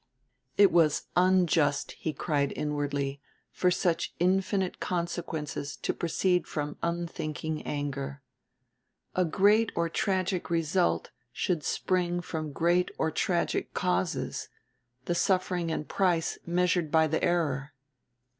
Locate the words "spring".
11.63-12.19